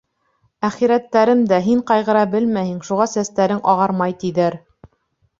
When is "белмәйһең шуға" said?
2.31-3.07